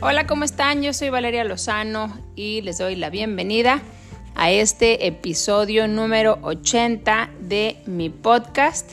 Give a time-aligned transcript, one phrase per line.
[0.00, 0.80] Hola, ¿cómo están?
[0.84, 3.82] Yo soy Valeria Lozano y les doy la bienvenida
[4.36, 8.92] a este episodio número 80 de mi podcast.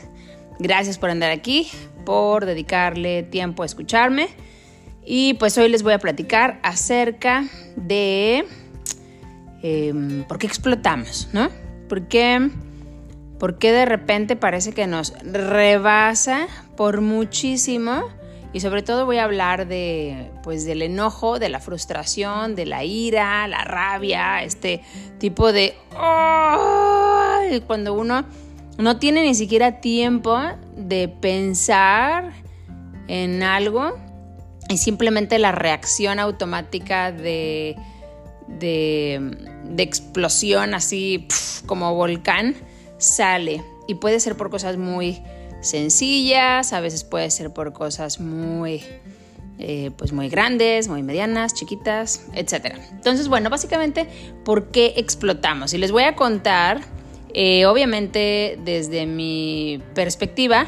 [0.57, 1.69] Gracias por andar aquí,
[2.07, 4.29] por dedicarle tiempo a escucharme.
[5.05, 7.45] Y pues hoy les voy a platicar acerca
[7.75, 8.43] de
[9.61, 11.49] em, por qué explotamos, ¿no?
[11.87, 12.49] ¿Por qué,
[13.37, 18.05] ¿Por qué de repente parece que nos rebasa por muchísimo?
[18.55, 22.85] Y sobre todo voy a hablar de, pues, del enojo, de la frustración, de la
[22.85, 24.81] ira, la rabia, este
[25.17, 25.75] tipo de...
[27.67, 28.23] cuando uno
[28.77, 30.39] no tiene ni siquiera tiempo
[30.77, 32.31] de pensar
[33.09, 33.97] en algo
[34.69, 37.75] y simplemente la reacción automática de,
[38.47, 39.19] de,
[39.77, 41.27] explosión así
[41.65, 42.55] como volcán
[42.99, 43.61] sale.
[43.89, 45.21] Y puede ser por cosas muy
[45.65, 48.83] sencillas, a veces puede ser por cosas muy,
[49.59, 52.77] eh, pues muy grandes, muy medianas, chiquitas, etc.
[52.91, 54.07] Entonces, bueno, básicamente,
[54.43, 55.73] ¿por qué explotamos?
[55.73, 56.81] Y les voy a contar,
[57.33, 60.67] eh, obviamente desde mi perspectiva,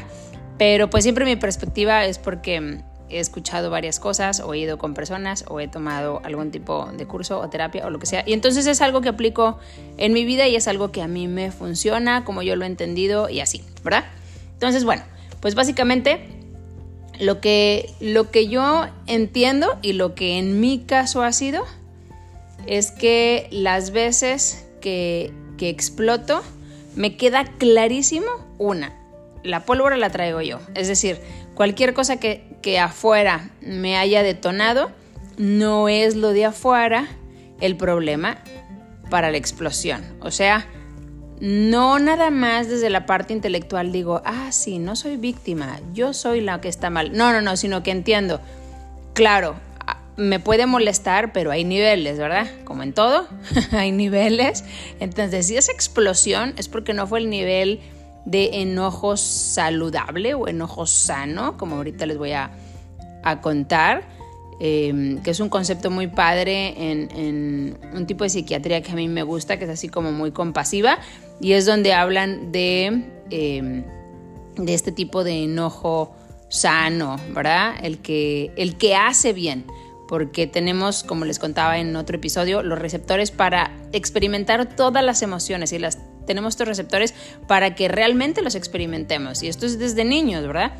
[0.58, 4.94] pero pues siempre mi perspectiva es porque he escuchado varias cosas, o he ido con
[4.94, 8.22] personas, o he tomado algún tipo de curso o terapia o lo que sea.
[8.26, 9.58] Y entonces es algo que aplico
[9.96, 12.68] en mi vida y es algo que a mí me funciona, como yo lo he
[12.68, 14.04] entendido y así, ¿verdad?
[14.58, 15.04] Entonces, bueno,
[15.40, 16.18] pues básicamente
[17.20, 21.64] lo que, lo que yo entiendo y lo que en mi caso ha sido
[22.66, 26.42] es que las veces que, que exploto
[26.96, 28.26] me queda clarísimo
[28.58, 28.92] una,
[29.44, 30.58] la pólvora la traigo yo.
[30.74, 31.20] Es decir,
[31.54, 34.90] cualquier cosa que, que afuera me haya detonado,
[35.36, 37.06] no es lo de afuera
[37.60, 38.38] el problema
[39.10, 40.04] para la explosión.
[40.20, 40.66] O sea,
[41.40, 46.40] no nada más desde la parte intelectual digo, ah, sí, no soy víctima, yo soy
[46.40, 47.12] la que está mal.
[47.16, 48.40] No, no, no, sino que entiendo,
[49.14, 49.56] claro,
[50.16, 52.48] me puede molestar, pero hay niveles, ¿verdad?
[52.64, 53.28] Como en todo,
[53.72, 54.64] hay niveles.
[55.00, 57.80] Entonces, si es explosión, es porque no fue el nivel
[58.24, 62.50] de enojo saludable o enojo sano, como ahorita les voy a,
[63.22, 64.17] a contar
[64.60, 69.06] Em, que es un concepto muy padre en, un tipo de psiquiatría que a mí
[69.06, 70.98] me gusta, que es así como muy compasiva,
[71.40, 73.84] y es donde hablan de, em,
[74.56, 76.12] de este tipo de enojo
[76.48, 77.74] sano, ¿verdad?
[77.82, 79.64] El que, el que hace bien,
[80.08, 85.72] porque tenemos, como les contaba en otro episodio, los receptores para experimentar todas las emociones
[85.72, 87.14] y las tenemos estos receptores
[87.46, 89.42] para que realmente los experimentemos.
[89.42, 90.72] Y esto es desde niños, ¿verdad?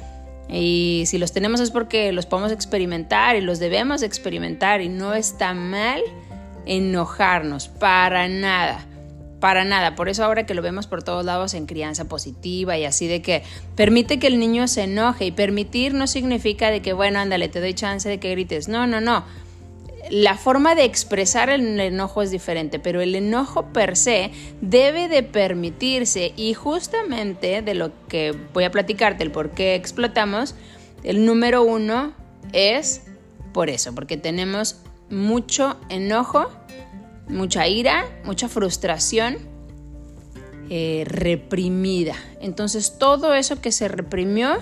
[0.49, 5.15] Y si los tenemos es porque los podemos experimentar y los debemos experimentar y no
[5.15, 6.01] está mal
[6.65, 8.87] enojarnos, para nada,
[9.41, 9.95] para nada.
[9.95, 13.21] Por eso ahora que lo vemos por todos lados en crianza positiva y así de
[13.23, 13.43] que
[13.77, 17.61] permite que el niño se enoje y permitir no significa de que, bueno, ándale, te
[17.61, 18.69] doy chance de que grites.
[18.69, 19.25] No, no, no
[20.11, 24.31] la forma de expresar el enojo es diferente, pero el enojo per se
[24.61, 30.55] debe de permitirse y justamente de lo que voy a platicarte, el por qué explotamos,
[31.03, 32.13] el número uno
[32.53, 33.03] es
[33.53, 34.81] por eso, porque tenemos
[35.11, 36.49] mucho enojo,
[37.29, 39.39] mucha ira, mucha frustración
[40.71, 42.15] eh, reprimida.
[42.41, 44.59] Entonces todo eso que se reprimió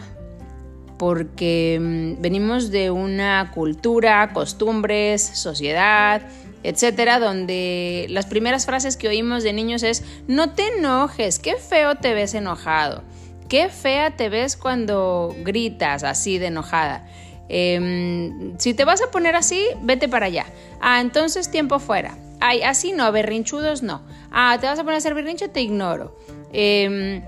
[0.98, 6.22] porque mm, venimos de una cultura, costumbres, sociedad,
[6.62, 11.94] etcétera, donde las primeras frases que oímos de niños es no te enojes, qué feo
[11.96, 13.02] te ves enojado,
[13.48, 17.06] qué fea te ves cuando gritas así de enojada.
[17.48, 20.46] Em, si te vas a poner así, vete para allá.
[20.80, 22.18] Ah, entonces tiempo fuera.
[22.40, 24.02] Ay, así no, berrinchudos no.
[24.30, 26.18] Ah, te vas a poner a hacer berrincho, te ignoro.
[26.52, 27.22] Em,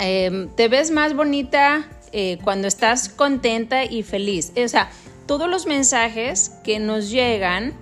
[0.00, 1.88] em, te ves más bonita
[2.18, 4.50] eh, cuando estás contenta y feliz.
[4.56, 4.88] O sea,
[5.26, 7.74] todos los mensajes que nos llegan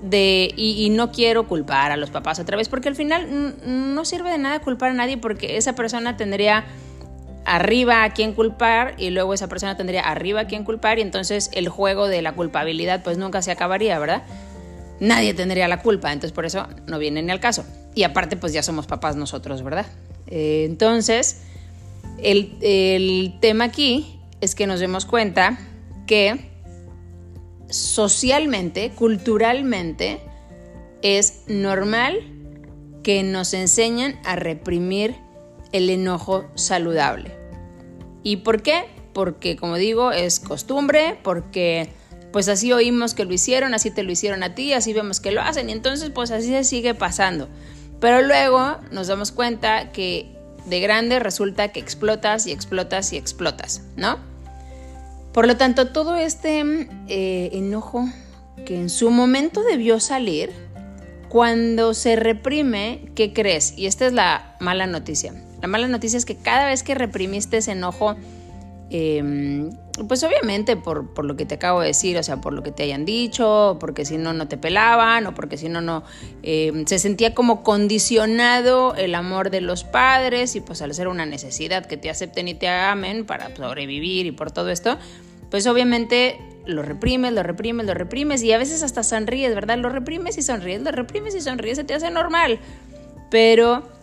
[0.00, 4.30] de, y, no quiero culpar a los papás otra vez, porque al final no sirve
[4.30, 6.66] de nada culpar a nadie porque esa persona tendría
[7.46, 11.50] arriba a quien culpar y luego esa persona tendría arriba a quien culpar y entonces
[11.52, 14.22] el juego de la culpabilidad pues nunca se acabaría, ¿verdad?
[15.00, 17.64] Nadie tendría la culpa, entonces por eso no viene ni al caso.
[17.96, 19.86] Y aparte pues ya somos papás nosotros, ¿verdad?
[20.28, 21.40] Eh, entonces
[22.18, 25.58] el, tema aquí es que nos demos cuenta
[26.06, 26.50] que
[27.68, 30.20] socialmente, culturalmente,
[31.02, 32.20] es normal
[33.02, 35.16] que nos enseñen a reprimir
[35.72, 37.36] el enojo saludable.
[38.22, 38.84] ¿Y por qué?
[39.12, 41.90] Porque, como digo, es costumbre, porque
[42.32, 45.30] pues así oímos que lo hicieron, así te lo hicieron a ti, así vemos que
[45.30, 47.48] lo hacen, y entonces pues así se sigue pasando.
[48.00, 50.33] Pero luego nos damos cuenta que
[50.66, 54.18] de grande resulta que explotas y explotas y explotas, ¿no?
[55.32, 56.60] Por lo tanto, todo este
[57.08, 58.08] eh, enojo
[58.64, 60.52] que en su momento debió salir,
[61.28, 63.76] cuando se reprime, ¿qué crees?
[63.76, 65.34] Y esta es la mala noticia.
[65.60, 68.14] La mala noticia es que cada vez que reprimiste ese enojo,
[68.96, 69.70] em,
[70.06, 72.84] pues obviamente por, lo que te acabo de decir, o sea, por lo que te
[72.84, 76.04] hayan dicho, porque si no, no te pelaban, o porque si no, no,
[76.44, 81.26] em, se sentía como condicionado el amor de los padres y pues al ser una
[81.26, 84.96] necesidad que te acepten y te amen para sobrevivir y por todo esto,
[85.50, 89.78] pues obviamente lo reprimes, lo reprimes, lo reprimes y a veces hasta sonríes, ¿verdad?
[89.78, 92.60] Lo reprimes y sonríes, lo reprimes y sonríes, se te hace normal.
[93.30, 93.93] Pero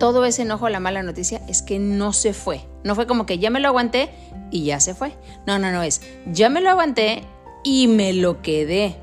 [0.00, 2.62] todo ese enojo, la mala noticia es que no se fue.
[2.82, 4.10] No fue como que ya me lo aguanté
[4.50, 5.12] y ya se fue.
[5.46, 7.22] No, no, no, es ya me lo aguanté
[7.62, 8.96] y me lo quedé.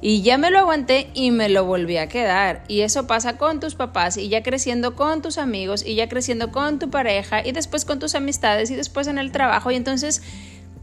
[0.00, 2.64] Y ya me lo aguanté y me lo volví a quedar.
[2.66, 6.50] Y eso pasa con tus papás y ya creciendo con tus amigos y ya creciendo
[6.50, 9.70] con tu pareja y después con tus amistades y después en el trabajo.
[9.70, 10.22] Y entonces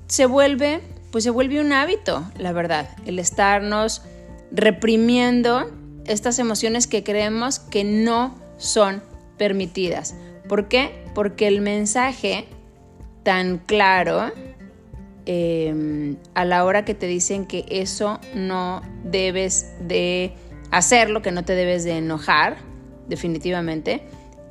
[0.08, 4.02] se vuelve pues se vuelve un hábito, la verdad, el estarnos
[4.52, 5.72] reprimiendo
[6.06, 9.02] estas emociones que creemos que no son
[9.38, 10.16] permitidas.
[10.48, 11.04] ¿Por qué?
[11.14, 12.46] Porque el mensaje
[13.24, 14.32] tan claro
[15.26, 20.34] em, a la hora que te dicen que eso no debes de
[20.72, 22.58] hacerlo, que no te debes de enojar,
[23.08, 24.04] definitivamente,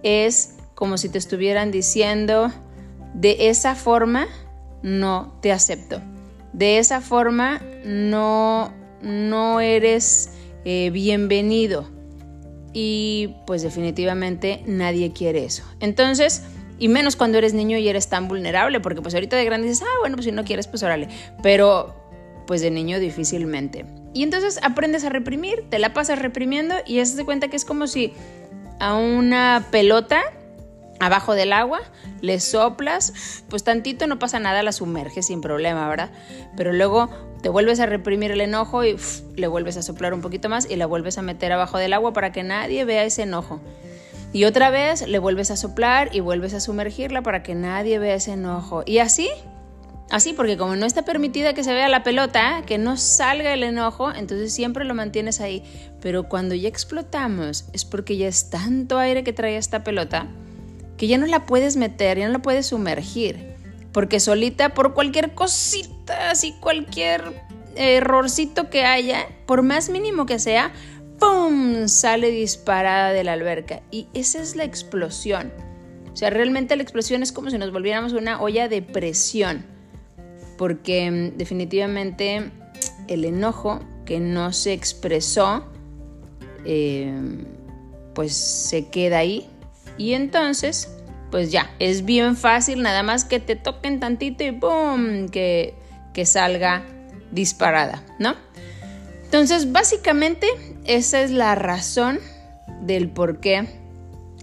[0.02, 2.52] es como si te estuvieran diciendo,
[3.14, 4.26] de esa forma
[4.82, 6.00] no te acepto.
[6.52, 8.72] De esa forma no,
[9.02, 10.30] no eres
[10.64, 11.93] eh, bienvenido.
[12.74, 15.64] Y pues definitivamente nadie quiere eso.
[15.80, 16.42] Entonces,
[16.78, 19.86] y menos cuando eres niño y eres tan vulnerable, porque pues ahorita de grande dices,
[19.86, 21.08] ah, bueno, pues si no quieres, pues órale.
[21.42, 21.94] Pero
[22.46, 23.86] pues de niño difícilmente.
[24.12, 27.64] Y entonces aprendes a reprimir, te la pasas reprimiendo y haces de cuenta que es
[27.64, 28.12] como si
[28.80, 30.22] a una pelota
[31.04, 31.80] abajo del agua,
[32.20, 36.10] le soplas, pues tantito no pasa nada, la sumerges sin problema, ¿verdad?
[36.56, 37.10] Pero luego
[37.42, 38.96] te vuelves a reprimir el enojo y
[39.36, 42.14] le vuelves a soplar un poquito más y la vuelves a meter abajo del agua
[42.14, 43.60] para que nadie vea ese enojo.
[44.32, 48.14] Y otra vez le vuelves a soplar y vuelves a sumergirla para que nadie vea
[48.14, 48.82] ese enojo.
[48.86, 49.28] Y así,
[50.10, 53.62] así, porque como no está permitida que se vea la pelota, que no salga el
[53.62, 55.62] enojo, entonces siempre lo mantienes ahí.
[56.00, 60.26] Pero cuando ya explotamos es porque ya es tanto aire que trae esta pelota
[61.08, 63.54] ya no la puedes meter, ya no la puedes sumergir,
[63.92, 67.44] porque solita por cualquier cosita, así cualquier
[67.76, 70.72] errorcito que haya, por más mínimo que sea,
[71.18, 71.88] ¡pum!
[71.88, 73.82] sale disparada de la alberca.
[73.90, 75.52] Y esa es la explosión.
[76.12, 79.64] O sea, realmente la explosión es como si nos volviéramos una olla de presión,
[80.56, 82.52] porque mm, definitivamente
[83.08, 85.64] el enojo que no se expresó,
[86.64, 87.12] eh,
[88.14, 89.48] pues se queda ahí
[89.96, 90.93] y entonces,
[91.34, 95.28] pues ya, es bien fácil, nada más que te toquen tantito y ¡boom!
[95.30, 95.74] que,
[96.12, 96.84] que salga
[97.32, 98.36] disparada, ¿no?
[99.24, 100.46] Entonces, básicamente,
[100.84, 102.20] esa es la razón
[102.82, 103.66] del por qué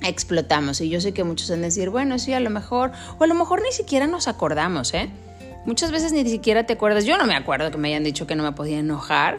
[0.04, 0.82] explotamos.
[0.82, 3.28] Y yo sé que muchos van a decir, bueno, sí, a lo mejor, o a
[3.28, 5.10] lo mejor ni siquiera nos acordamos, ¿eh?
[5.66, 7.06] Muchas veces ni siquiera te acuerdas.
[7.06, 9.38] Yo no me acuerdo que me hayan dicho que no me podía enojar,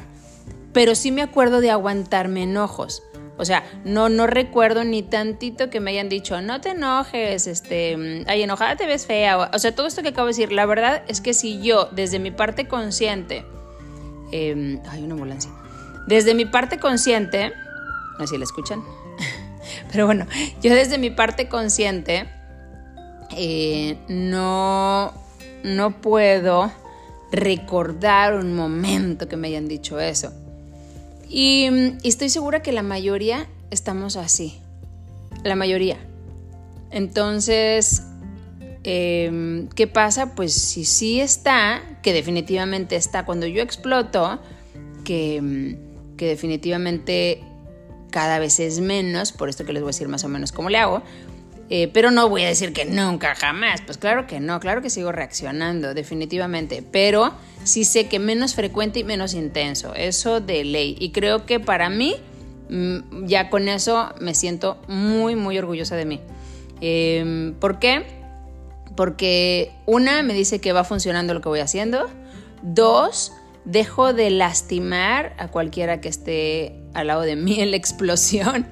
[0.73, 3.03] pero sí me acuerdo de aguantarme enojos.
[3.39, 8.25] O sea, no, no recuerdo ni tantito que me hayan dicho, no te enojes, este,
[8.27, 9.51] ay, enojada te ves fea.
[9.53, 12.19] O sea, todo esto que acabo de decir, la verdad es que si yo, desde
[12.19, 13.45] mi parte consciente,
[14.33, 15.51] hay una ambulancia,
[16.07, 17.53] desde mi parte consciente,
[18.19, 18.83] no sé si la escuchan,
[19.93, 20.27] pero bueno,
[20.63, 22.29] yo desde mi parte consciente,
[23.37, 25.13] eh, no,
[25.65, 26.71] no puedo
[27.31, 30.33] recordar un momento que me hayan dicho eso.
[31.33, 34.61] Y, estoy segura que la mayoría estamos así.
[35.45, 35.97] La mayoría.
[36.91, 38.03] Entonces,
[38.85, 40.35] em, ¿qué pasa?
[40.35, 44.43] Pues si sí está, que definitivamente está cuando yo exploto,
[45.05, 45.79] que,
[46.19, 47.43] que definitivamente
[48.11, 50.69] cada vez es menos, por esto que les voy a decir más o menos cómo
[50.69, 51.03] le hago,
[51.75, 53.81] eh, pero no voy a decir que nunca, jamás.
[53.81, 56.85] Pues claro que no, claro que sigo reaccionando, definitivamente.
[56.93, 57.33] Pero
[57.65, 59.95] sí sé que menos frecuente y menos intenso.
[59.95, 60.99] Eso de ley.
[61.01, 62.17] Y creo que para mí,
[62.69, 66.21] mm, ya con eso me siento muy, muy orgullosa de mí.
[66.83, 68.05] Em, ¿Por qué?
[68.95, 72.11] Porque una me dice que va funcionando lo que voy haciendo.
[72.61, 73.33] Dos,
[73.65, 78.67] dejo de lastimar a cualquiera que esté al lado de mí en la explosión.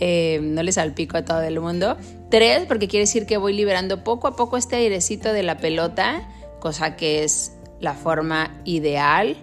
[0.00, 1.96] Eh, no le salpico a todo el mundo.
[2.30, 6.28] Tres, porque quiere decir que voy liberando poco a poco este airecito de la pelota,
[6.60, 9.36] cosa que es la forma ideal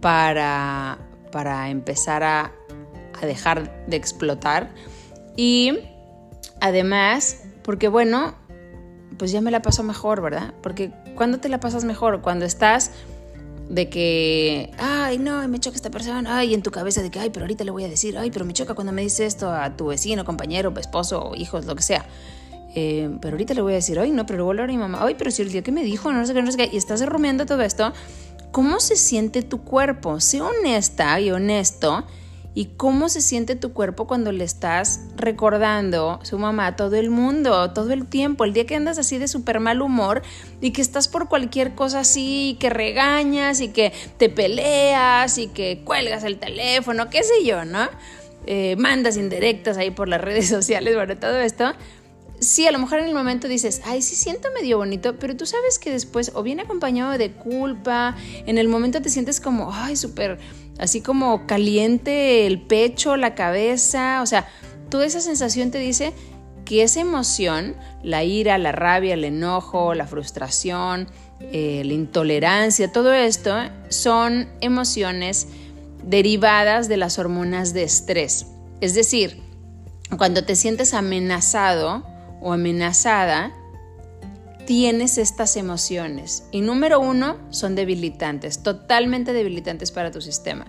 [0.00, 0.98] para,
[1.30, 2.52] para empezar a,
[3.20, 4.70] a dejar de explotar.
[5.36, 5.80] Y
[6.60, 8.34] además, porque bueno,
[9.18, 10.54] pues ya me la paso mejor, ¿verdad?
[10.62, 12.90] Porque cuando te la pasas mejor, cuando estás
[13.68, 17.30] de que, ay, no, me choca esta persona, ay, en tu cabeza de que, ay,
[17.30, 19.76] pero ahorita le voy a decir, ay, pero me choca cuando me dice esto a
[19.76, 22.06] tu vecino, compañero, esposo, hijos, lo que sea.
[22.74, 25.14] Eh, pero ahorita le voy a decir, ay, no, pero luego a mi mamá, ay,
[25.16, 27.04] pero si el día que me dijo, no sé qué, no sé qué, y estás
[27.06, 27.92] rumiando todo esto,
[28.50, 30.20] ¿cómo se siente tu cuerpo?
[30.20, 32.04] Sé honesta y honesto
[32.54, 37.10] y cómo se siente tu cuerpo cuando le estás recordando su mamá a todo el
[37.10, 40.22] mundo, todo el tiempo, el día que andas así de súper mal humor
[40.60, 45.48] y que estás por cualquier cosa así, y que regañas y que te peleas y
[45.48, 47.88] que cuelgas el teléfono, qué sé yo, ¿no?
[48.46, 51.72] Eh, mandas indirectas ahí por las redes sociales, bueno, todo esto.
[52.40, 55.46] Sí, a lo mejor en el momento dices, ay, sí siento medio bonito, pero tú
[55.46, 59.96] sabes que después o viene acompañado de culpa, en el momento te sientes como, ay,
[59.96, 60.38] súper
[60.78, 64.48] así como caliente el pecho, la cabeza, o sea,
[64.90, 66.12] toda esa sensación te dice
[66.64, 71.08] que esa emoción, la ira, la rabia, el enojo, la frustración,
[71.40, 73.54] eh, la intolerancia, todo esto
[73.88, 75.48] son emociones
[76.02, 78.46] derivadas de las hormonas de estrés.
[78.80, 79.42] Es decir,
[80.16, 82.04] cuando te sientes amenazado
[82.40, 83.52] o amenazada,
[84.66, 86.48] tienes estas emociones.
[86.50, 90.66] Y número uno, son debilitantes, totalmente debilitantes para tu sistema.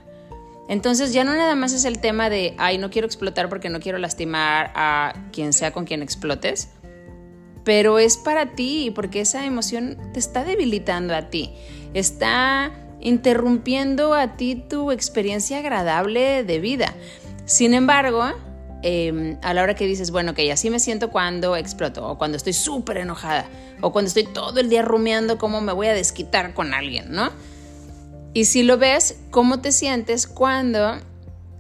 [0.68, 3.80] Entonces ya no nada más es el tema de, ay, no quiero explotar porque no
[3.80, 6.70] quiero lastimar a quien sea con quien explotes,
[7.64, 11.54] pero es para ti porque esa emoción te está debilitando a ti,
[11.94, 16.96] está interrumpiendo a ti tu experiencia agradable de vida.
[17.46, 18.24] Sin embargo,
[18.88, 22.38] Em, a la hora que dices, bueno, que así me siento cuando exploto, o cuando
[22.38, 23.50] estoy súper enojada,
[23.82, 27.32] o cuando estoy todo el día rumiando cómo me voy a desquitar con alguien, ¿no?
[28.34, 31.00] Y si lo ves, ¿cómo te sientes cuando,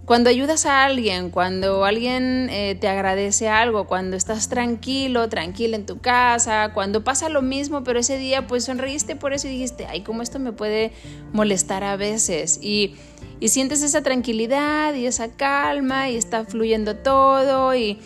[0.05, 5.85] cuando ayudas a alguien, cuando alguien eh, te agradece algo, cuando estás tranquilo, tranquila en
[5.85, 9.87] tu casa, cuando pasa lo mismo, pero ese día pues sonreíste por eso y dijiste,
[9.87, 10.91] ay, cómo esto me puede
[11.33, 12.59] molestar a veces.
[12.61, 12.95] Y
[13.39, 17.99] y sientes esa tranquilidad y esa calma y está fluyendo todo y,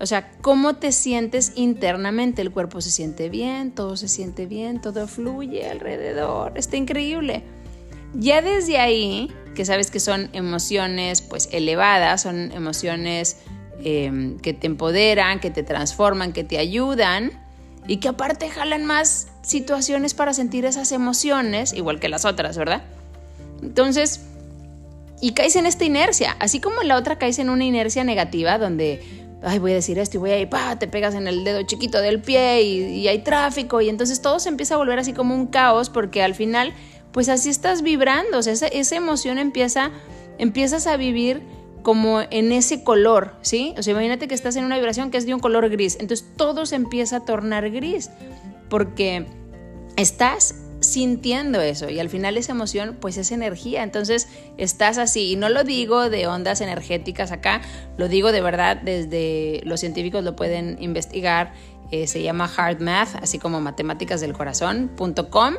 [0.00, 2.42] o sea, ¿cómo te sientes internamente?
[2.42, 7.42] El cuerpo se siente bien, todo se siente bien, todo fluye alrededor, está increíble.
[8.14, 13.38] Ya desde ahí, que sabes que son emociones pues elevadas, son emociones
[13.84, 17.32] em, que te empoderan, que te transforman, que te ayudan
[17.86, 22.82] y que aparte jalan más situaciones para sentir esas emociones, igual que las otras, ¿verdad?
[23.62, 24.20] Entonces,
[25.20, 28.58] y caes en esta inercia, así como en la otra caes en una inercia negativa
[28.58, 29.00] donde,
[29.42, 31.62] ay, voy a decir esto y voy a ir, pa, te pegas en el dedo
[31.62, 35.34] chiquito del pie y, hay tráfico y entonces todo se empieza a volver así como
[35.34, 36.72] un caos porque al final,
[37.12, 39.90] pues así estás vibrando, o sea, esa, emoción empieza,
[40.38, 41.42] empiezas a vivir
[41.82, 43.74] como en ese color, ¿sí?
[43.76, 46.26] O sea, imagínate que estás en una vibración que es de un color gris, entonces
[46.36, 48.10] todo se empieza a tornar gris
[48.68, 49.26] porque
[49.96, 55.36] estás sintiendo eso y al final esa emoción pues es energía, entonces estás así y
[55.36, 57.62] no lo digo de ondas energéticas acá,
[57.98, 61.52] lo digo de verdad desde los científicos lo pueden investigar,
[61.90, 65.54] eh, se llama Hard Math, así como matemáticas del corazón.com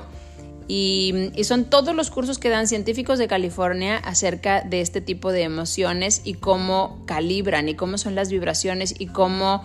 [0.68, 5.44] y, son todos los cursos que dan científicos de California acerca de este tipo de
[5.44, 9.64] emociones y cómo calibran y cómo son las vibraciones y cómo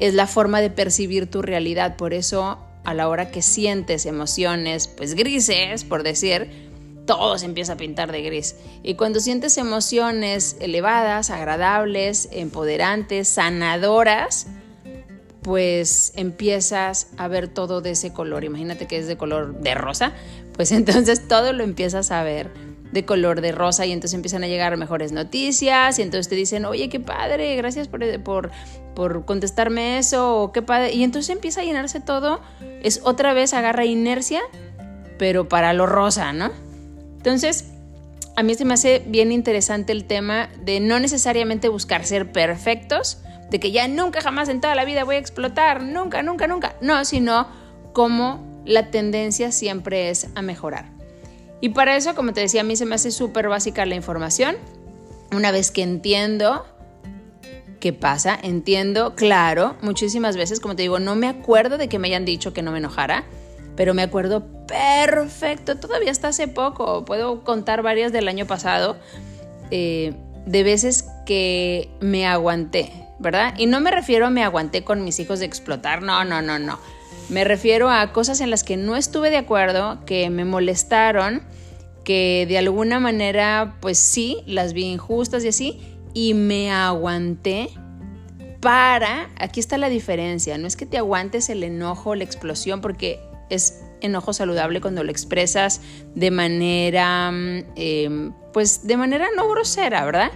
[0.00, 1.96] es la forma de percibir tu realidad.
[1.96, 6.68] Por eso a la hora que sientes emociones, pues grises, por decir,
[7.06, 8.56] todo se empieza a pintar de gris.
[8.82, 14.46] Y cuando sientes emociones elevadas, agradables, empoderantes, sanadoras,
[15.42, 18.44] pues empiezas a ver todo de ese color.
[18.44, 20.12] Imagínate que es de color de rosa,
[20.54, 22.50] pues entonces todo lo empiezas a ver
[22.92, 26.64] de color de rosa y entonces empiezan a llegar mejores noticias y entonces te dicen,
[26.64, 28.50] oye, qué padre, gracias por, por,
[28.94, 30.94] por contestarme eso, o qué padre.
[30.94, 32.40] Y entonces empieza a llenarse todo,
[32.82, 34.40] es otra vez agarra inercia,
[35.18, 36.50] pero para lo rosa, ¿no?
[37.18, 37.66] Entonces,
[38.36, 43.18] a mí se me hace bien interesante el tema de no necesariamente buscar ser perfectos,
[43.50, 46.76] de que ya nunca jamás en toda la vida voy a explotar, nunca, nunca, nunca.
[46.80, 47.48] No, sino
[47.92, 50.90] como la tendencia siempre es a mejorar.
[51.60, 54.56] Y para eso, como te decía, a mí se me hace súper básica la información.
[55.32, 56.64] Una vez que entiendo
[57.80, 62.08] qué pasa, entiendo, claro, muchísimas veces, como te digo, no me acuerdo de que me
[62.08, 63.24] hayan dicho que no me enojara,
[63.76, 68.96] pero me acuerdo perfecto, todavía hasta hace poco, puedo contar varias del año pasado,
[69.70, 70.14] eh,
[70.46, 73.54] de veces que me aguanté, ¿verdad?
[73.58, 76.58] Y no me refiero a me aguanté con mis hijos de explotar, no, no, no,
[76.58, 76.78] no.
[77.28, 81.42] Me refiero a cosas en las que no estuve de acuerdo, que me molestaron,
[82.04, 85.80] que de alguna manera, pues sí, las vi injustas y así,
[86.14, 87.70] y me aguanté
[88.60, 93.20] para, aquí está la diferencia, no es que te aguantes el enojo, la explosión, porque
[93.50, 95.80] es enojo saludable cuando lo expresas
[96.14, 100.30] de manera, mm, em, pues de manera no grosera, ¿verdad?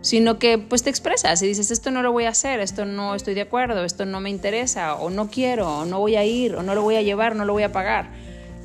[0.00, 3.14] Sino que pues te expresas y dices, esto no lo voy a hacer, esto no
[3.14, 6.54] estoy de acuerdo, esto no me interesa, o no quiero, o no voy a ir,
[6.54, 8.10] o no lo voy a llevar, no lo voy a pagar.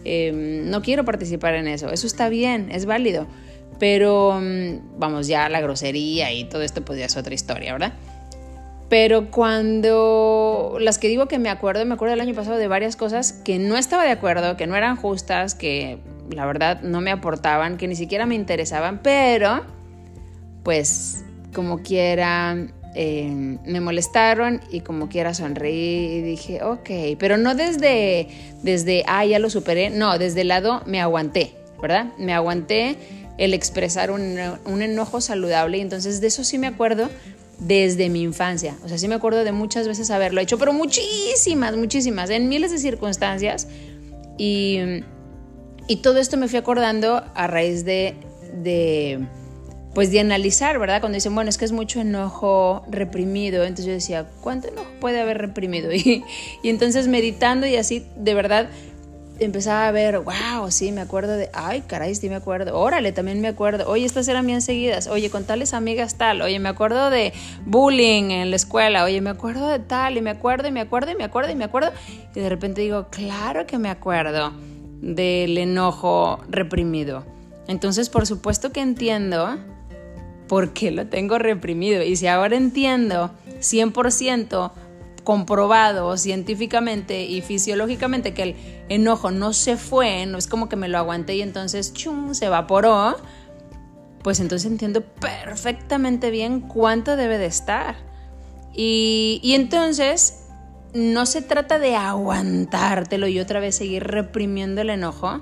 [0.05, 1.89] Em, no quiero participar en eso.
[1.89, 3.27] Eso está bien, es válido.
[3.79, 7.93] Pero, mm, vamos, ya la grosería y todo esto pues ya es otra historia, ¿verdad?
[8.89, 12.95] Pero cuando las que digo que me acuerdo, me acuerdo del año pasado de varias
[12.95, 15.97] cosas que no estaba de acuerdo, que no eran justas, que
[16.29, 19.63] la verdad no me aportaban, que ni siquiera me interesaban, pero
[20.63, 22.57] pues como quiera
[22.95, 28.27] eh, me molestaron y como quiera sonreí y dije, ok, pero no desde,
[28.61, 32.07] desde, ah, ya lo superé, no, desde el lado me aguanté, ¿verdad?
[32.17, 32.97] Me aguanté
[33.37, 37.09] el expresar un, un enojo saludable y entonces de eso sí me acuerdo
[37.59, 38.75] desde mi infancia.
[38.83, 42.71] O sea, sí me acuerdo de muchas veces haberlo hecho, pero muchísimas, muchísimas, en miles
[42.71, 43.67] de circunstancias.
[44.37, 44.79] Y,
[45.87, 48.15] y todo esto me fui acordando a raíz de,
[48.61, 49.25] de,
[49.93, 50.99] pues de analizar, ¿verdad?
[51.01, 53.63] Cuando dicen, bueno, es que es mucho enojo reprimido.
[53.63, 55.91] Entonces yo decía, ¿cuánto enojo puede haber reprimido?
[55.93, 56.23] Y,
[56.63, 58.69] y entonces meditando y así, de verdad,
[59.39, 63.41] empezaba a ver, wow, sí, me acuerdo de, ay, caray, sí me acuerdo, órale, también
[63.41, 67.09] me acuerdo, oye, estas eran bien seguidas, oye, con tales amigas tal, oye, me acuerdo
[67.09, 67.33] de
[67.65, 71.11] bullying en la escuela, oye, me acuerdo de tal, y me acuerdo, y me acuerdo,
[71.11, 71.91] y me acuerdo, y me acuerdo,
[72.35, 74.53] y de repente digo, claro que me acuerdo
[75.01, 77.25] del enojo reprimido.
[77.67, 79.57] Entonces, por supuesto que entiendo
[80.47, 84.71] por qué lo tengo reprimido, y si ahora entiendo 100%,
[85.23, 88.55] comprobado científicamente y fisiológicamente que el
[88.89, 92.45] enojo no se fue, no es como que me lo aguanté y entonces chum, se
[92.45, 93.15] evaporó,
[94.21, 97.95] pues entonces entiendo perfectamente bien cuánto debe de estar.
[98.73, 100.45] Y, y entonces
[100.93, 105.41] no se trata de aguantártelo y otra vez seguir reprimiendo el enojo,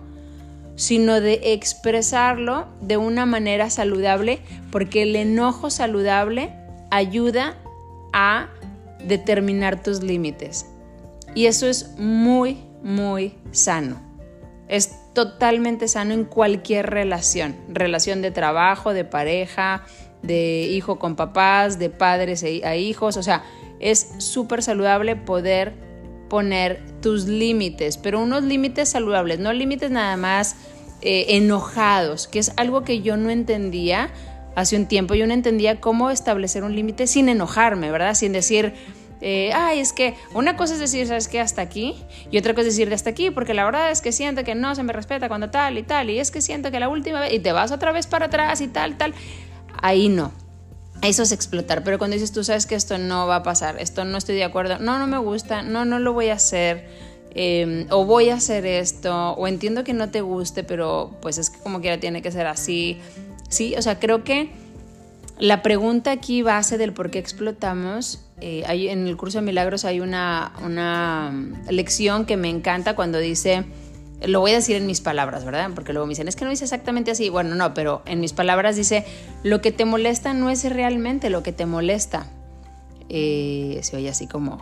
[0.81, 4.39] sino de expresarlo de una manera saludable,
[4.71, 6.55] porque el enojo saludable
[6.89, 7.55] ayuda
[8.13, 8.49] a
[9.05, 10.65] determinar tus límites.
[11.35, 14.01] Y eso es muy, muy sano.
[14.67, 17.57] Es totalmente sano en cualquier relación.
[17.69, 19.85] Relación de trabajo, de pareja,
[20.23, 23.17] de hijo con papás, de padres e, a hijos.
[23.17, 23.43] O sea,
[23.79, 25.75] es súper saludable poder
[26.27, 30.55] poner tus límites, pero unos límites saludables, no límites nada más
[31.01, 34.09] eh, enojados, que es algo que yo no entendía
[34.55, 35.13] hace un tiempo.
[35.15, 38.15] Yo no entendía cómo establecer un límite sin enojarme, ¿verdad?
[38.15, 38.73] Sin decir,
[39.21, 41.39] eh, ay, es que una cosa es decir, ¿sabes qué?
[41.39, 41.95] Hasta aquí,
[42.31, 44.55] y otra cosa es decir de hasta aquí, porque la verdad es que siento que
[44.55, 47.19] no se me respeta cuando tal y tal, y es que siento que la última
[47.21, 49.13] vez, y te vas otra vez para atrás y tal, tal.
[49.81, 50.31] Ahí no.
[51.03, 54.05] Eso es explotar, pero cuando dices tú sabes que esto no va a pasar, esto
[54.05, 56.87] no estoy de acuerdo, no, no me gusta, no, no lo voy a hacer,
[57.33, 61.49] em, o voy a hacer esto, o entiendo que no te guste, pero pues es
[61.49, 62.99] que como quiera tiene que ser así,
[63.49, 63.75] ¿sí?
[63.77, 64.49] O sea, creo que
[65.39, 69.85] la pregunta aquí base del por qué explotamos, eh, hay, en el curso de milagros
[69.85, 71.33] hay una, una
[71.69, 73.65] lección que me encanta cuando dice,
[74.25, 75.69] lo voy a decir en mis palabras, ¿verdad?
[75.73, 77.29] Porque luego me dicen, es que no dice exactamente así.
[77.29, 79.05] Bueno, no, pero en mis palabras dice,
[79.43, 82.27] lo que te molesta no es realmente lo que te molesta.
[83.09, 84.61] Eh, se oye así como,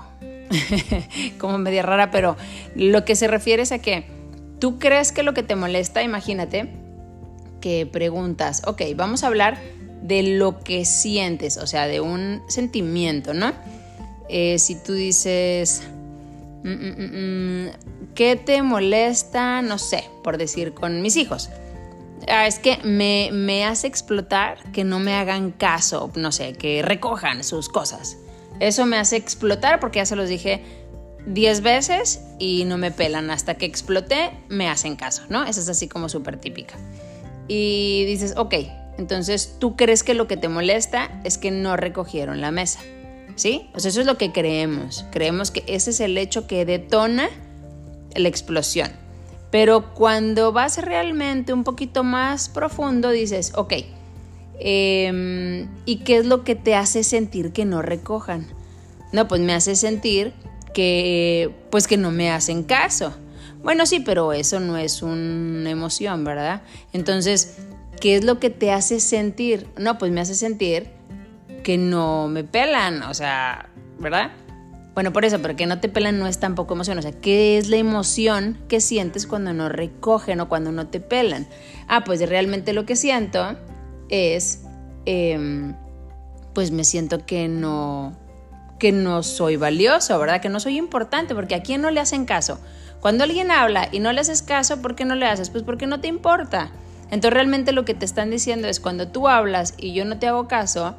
[1.37, 2.37] como media rara, pero
[2.75, 4.05] lo que se refiere es a que
[4.59, 6.69] tú crees que lo que te molesta, imagínate,
[7.61, 9.57] que preguntas, ok, vamos a hablar
[10.01, 13.53] de lo que sientes, o sea, de un sentimiento, ¿no?
[14.29, 15.83] Eh, si tú dices,
[16.63, 17.69] mm, mm, mm,
[18.15, 19.61] ¿qué te molesta?
[19.61, 21.49] No sé, por decir, con mis hijos.
[22.27, 26.81] Ah, es que me, me hace explotar que no me hagan caso, no sé, que
[26.81, 28.17] recojan sus cosas.
[28.59, 30.63] Eso me hace explotar porque ya se los dije
[31.25, 33.29] 10 veces y no me pelan.
[33.31, 35.45] Hasta que exploté, me hacen caso, ¿no?
[35.45, 36.75] Esa es así como súper típica
[37.49, 38.53] y dices, ok,
[38.97, 42.79] entonces tú crees que lo que te molesta es que no recogieron la mesa,
[43.35, 43.67] ¿sí?
[43.73, 47.27] Pues eso es lo que creemos, creemos que ese es el hecho que detona
[48.15, 48.91] la explosión.
[49.51, 53.73] Pero cuando vas realmente un poquito más profundo, dices, ok,
[54.59, 58.47] em, ¿y qué es lo que te hace sentir que no recojan?
[59.11, 60.33] No, pues me hace sentir
[60.73, 63.13] que, pues que no me hacen caso.
[63.63, 66.61] Bueno, sí, pero eso no es una emoción, ¿verdad?
[66.93, 67.57] Entonces,
[67.99, 69.67] ¿qué es lo que te hace sentir?
[69.77, 70.87] No, pues me hace sentir
[71.63, 73.69] que no me pelan, o sea,
[73.99, 74.31] ¿verdad?
[74.93, 76.97] Bueno, por eso, pero que no te pelan no es tampoco emoción.
[76.97, 80.99] O sea, ¿qué es la emoción que sientes cuando no recogen o cuando no te
[80.99, 81.47] pelan?
[81.87, 83.57] Ah, pues realmente lo que siento
[84.09, 84.61] es,
[85.05, 85.75] em,
[86.53, 88.13] pues me siento que no,
[88.79, 90.41] que no soy valioso, ¿verdad?
[90.41, 92.59] Que no soy importante, porque a quién no le hacen caso
[93.01, 95.49] Cuando alguien habla y no le haces caso, ¿por qué no le haces?
[95.49, 96.69] Pues porque no te importa.
[97.11, 100.27] Entonces realmente lo que te están diciendo es cuando tú hablas y yo no te
[100.27, 100.95] hago caso,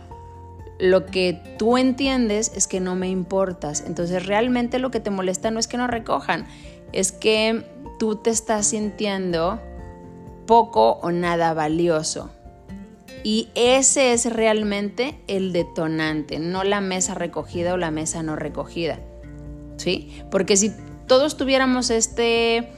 [0.79, 3.85] lo que tú entiendes es que no me importas.
[3.87, 6.47] Entonces realmente lo que te molesta no es que no recojan,
[6.93, 7.67] es que
[7.99, 9.61] tú te estás sintiendo
[10.47, 12.31] poco o nada valioso.
[13.23, 18.99] Y ese es realmente el detonante, no la mesa recogida o la mesa no recogida.
[19.77, 20.11] ¿Sí?
[20.31, 20.73] Porque si
[21.07, 22.69] todos tuviéramos este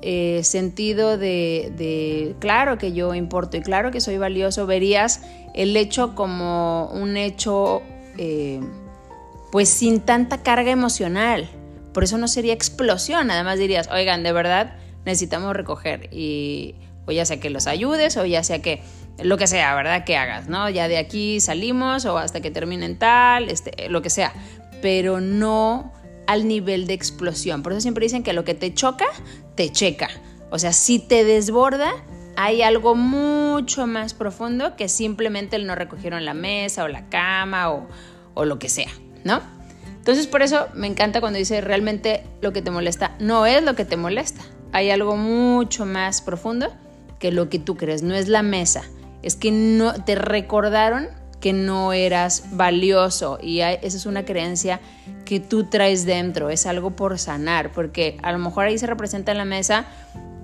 [0.00, 5.22] eh, sentido de, claro que yo importo y claro que soy valioso, verías
[5.54, 7.82] el hecho como un hecho
[8.18, 8.60] eh,
[9.52, 11.48] pues sin tanta carga emocional.
[11.92, 16.74] Por eso no sería explosión, además dirías, oigan, de verdad necesitamos recoger y
[17.06, 18.82] o ya sea que los ayudes o ya sea que
[19.18, 20.04] lo que sea, ¿verdad?
[20.04, 20.68] Que hagas, ¿no?
[20.68, 24.32] Ya de aquí salimos o hasta que terminen tal, este, lo que sea,
[24.80, 25.92] pero no
[26.26, 27.62] al nivel de explosión.
[27.62, 29.06] Por eso siempre dicen que lo que te choca,
[29.54, 30.08] te checa.
[30.50, 31.92] O sea, si te desborda,
[32.36, 37.70] hay algo mucho más profundo que simplemente el no recogieron la mesa o la cama
[37.70, 37.88] o,
[38.34, 38.90] o lo que sea,
[39.24, 39.40] ¿no?
[40.02, 43.76] Entonces por eso me encanta cuando dice realmente lo que te molesta no es lo
[43.76, 44.42] que te molesta.
[44.72, 46.72] Hay algo mucho más profundo
[47.18, 48.02] que lo que tú crees.
[48.02, 48.82] No es la mesa,
[49.22, 51.08] es que no te recordaron
[51.40, 54.80] que no eras valioso y esa es una creencia
[55.24, 59.32] que tú traes dentro, es algo por sanar, porque a lo mejor ahí se representa
[59.32, 59.86] en la mesa,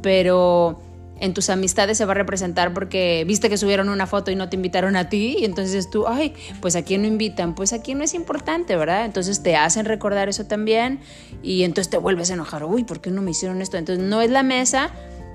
[0.02, 0.82] pero
[1.20, 4.48] en tus amistades se va a representar porque viste que subieron una foto y no
[4.48, 7.94] te invitaron a ti y entonces tú, ay, pues a quién no invitan, pues aquí
[7.94, 9.04] no es importante, ¿verdad?
[9.04, 11.00] Entonces te hacen recordar eso también
[11.42, 13.76] y entonces te vuelves a enojar, uy, ¿por qué no me hicieron esto?
[13.76, 14.90] Entonces no es la mesa,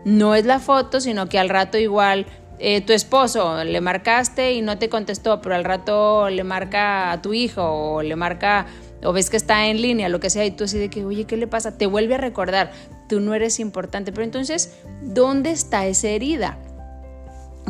[0.06, 2.26] no es la foto, sino que al rato igual
[2.60, 7.22] eh, tu esposo le marcaste y no te contestó, pero al rato le marca a
[7.22, 8.68] tu hijo o le marca
[9.04, 11.26] o ves que está en línea, lo que sea, y tú así de que, oye,
[11.26, 11.78] ¿qué le pasa?
[11.78, 12.72] Te vuelve a recordar,
[13.10, 14.12] tú no eres importante.
[14.12, 16.58] Pero entonces, ¿dónde está esa herida?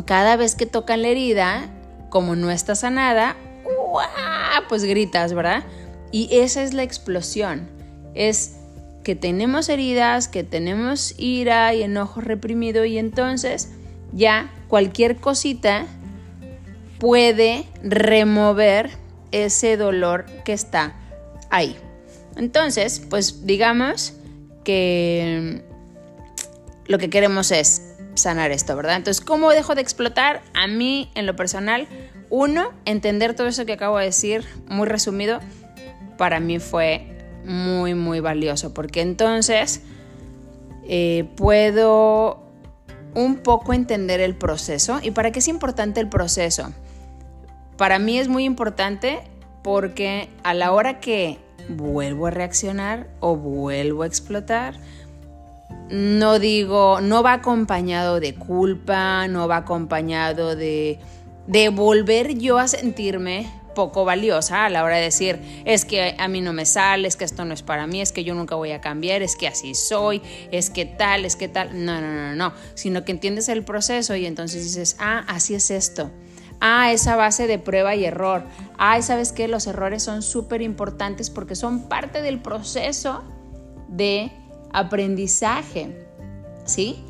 [0.04, 1.70] Cada vez que tocan la herida,
[2.10, 3.36] como no está sanada,
[4.68, 5.64] pues gritas, ¿verdad?
[6.12, 7.68] Y esa es la explosión.
[8.14, 8.56] Es
[9.02, 13.72] que tenemos heridas, que tenemos ira y enojo reprimido y entonces
[14.12, 15.86] ya cualquier cosita
[16.98, 18.90] puede remover
[19.30, 20.96] ese dolor que está
[21.48, 21.76] ahí.
[22.34, 24.14] Entonces, pues digamos
[24.64, 25.62] que
[26.86, 28.96] lo que queremos es sanar esto, ¿verdad?
[28.96, 30.42] Entonces, ¿cómo dejo de explotar?
[30.54, 31.86] A mí, en lo personal,
[32.28, 35.38] uno, entender todo eso que acabo de decir, muy resumido,
[36.18, 39.82] para mí fue muy, muy valioso, porque entonces
[40.88, 42.43] eh, puedo
[43.14, 45.00] un poco entender el proceso.
[45.02, 46.72] ¿Y para qué es importante el proceso?
[47.76, 49.22] Para mí es muy importante
[49.62, 54.74] porque a la hora que vuelvo a reaccionar o vuelvo a explotar,
[55.90, 60.98] no digo, no va acompañado de culpa, no va acompañado de,
[61.46, 66.28] de volver yo a sentirme poco valiosa a la hora de decir, es que a
[66.28, 68.54] mí no me sale, es que esto no es para mí, es que yo nunca
[68.54, 71.84] voy a cambiar, es que así soy, es que tal, es que tal.
[71.84, 75.70] No, no, no, no, sino que entiendes el proceso y entonces dices, ah, así es
[75.70, 76.10] esto.
[76.60, 78.44] Ah, esa base de prueba y error.
[78.78, 83.22] Ah, sabes que los errores son súper importantes porque son parte del proceso
[83.88, 84.32] de
[84.72, 86.06] aprendizaje.
[86.64, 87.04] ¿Sí?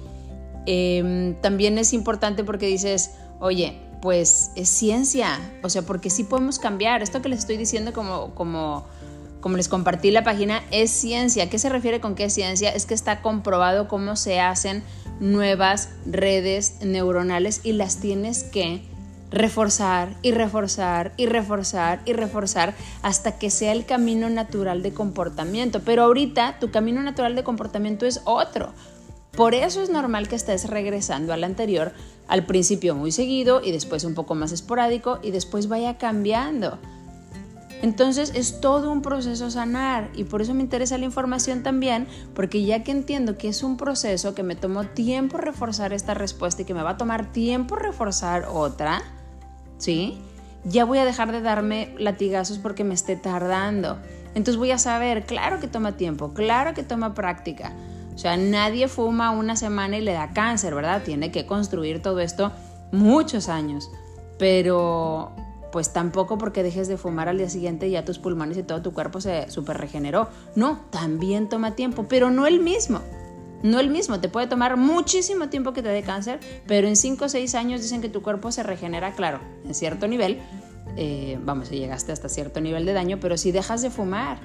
[0.67, 6.59] Em, también es importante porque dices, oye, pues es ciencia, o sea, porque sí podemos
[6.59, 7.03] cambiar.
[7.03, 8.87] Esto que les estoy diciendo como, como,
[9.57, 11.49] les compartí la página es ciencia.
[11.49, 12.69] ¿Qué se refiere con qué es ciencia?
[12.69, 14.83] Es que está comprobado cómo se hacen
[15.21, 18.83] nuevas redes neuronales y las tienes que
[19.31, 25.81] reforzar y reforzar y reforzar y reforzar hasta que sea el camino natural de comportamiento.
[25.81, 28.75] Pero ahorita tu camino natural de comportamiento es otro.
[29.37, 31.93] Por eso es normal que estés regresando al anterior,
[32.29, 36.79] al principio muy seguido y después un poco más esporádico y después vaya cambiando.
[37.83, 42.65] Entonces es todo un proceso sanar y por eso me interesa la información también, porque
[42.65, 46.65] ya que entiendo que es un proceso que me tomó tiempo reforzar esta respuesta y
[46.65, 49.03] que me va a tomar tiempo reforzar otra,
[49.79, 50.17] ¿sí?
[50.65, 53.99] Ya voy a dejar de darme latigazos porque me esté tardando.
[54.29, 57.73] Entonces voy a saber, claro que toma tiempo, claro que toma práctica
[58.15, 61.03] o sea, nadie fuma una semana y le da cáncer, ¿verdad?
[61.03, 62.53] Tiene que construir todo esto
[62.93, 63.91] muchos años.
[64.39, 65.33] Pero
[65.73, 68.93] pues tampoco porque dejes de fumar al día siguiente ya tus pulmones y todo tu
[68.93, 70.29] cuerpo se super regeneró.
[70.55, 73.01] No, también toma tiempo, pero no el mismo.
[73.65, 77.25] No el mismo, te puede tomar muchísimo tiempo que te dé cáncer, pero en 5
[77.25, 80.39] o 6 años dicen que tu cuerpo se regenera, claro, en cierto nivel.
[80.97, 84.39] Eh, vamos, si llegaste hasta cierto nivel de daño, pero si dejas de fumar,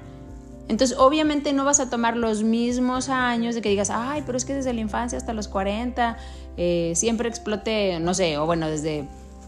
[0.69, 4.45] Entonces, obviamente no vas a tomar los mismos años de que digas, ay, pero es
[4.45, 6.15] que desde la infancia hasta los 40
[6.57, 9.07] eh, siempre exploté, no sé, o bueno, desde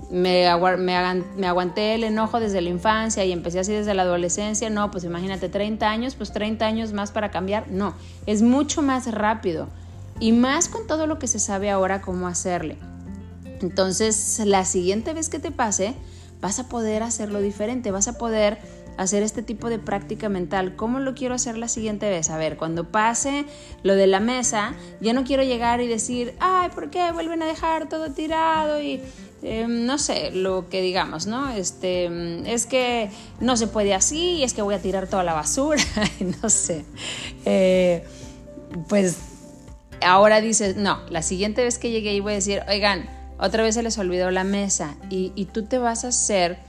[0.10, 0.48] me,
[0.80, 5.04] me, aguanté el enojo desde la infancia y empecé así desde la adolescencia, no, pues
[5.04, 7.94] imagínate 30 años, pues 30 años más para cambiar, no,
[8.26, 9.68] es mucho más rápido
[10.20, 12.78] y más con todo lo que se sabe ahora cómo hacerle.
[13.62, 15.94] Entonces, la siguiente vez que te pase,
[16.42, 18.58] vas a poder hacerlo diferente, vas a poder
[18.98, 20.76] hacer este tipo de práctica mental.
[20.76, 22.30] ¿Cómo lo quiero hacer la siguiente vez?
[22.30, 23.46] A ver, cuando pase
[23.84, 27.46] lo de la mesa, ya no quiero llegar y decir, ay, ¿por qué vuelven a
[27.46, 28.82] dejar todo tirado?
[28.82, 29.02] Y
[29.42, 31.50] em, no sé, lo que digamos, ¿no?
[31.50, 32.10] Este,
[32.52, 35.84] es que no se puede así, y es que voy a tirar toda la basura,
[36.42, 36.86] no sé.
[37.46, 38.06] Eh,
[38.88, 39.18] pues
[40.02, 43.76] ahora dices, no, la siguiente vez que llegue y voy a decir, oigan, otra vez
[43.76, 46.60] se les olvidó la mesa y tú te vas a hacer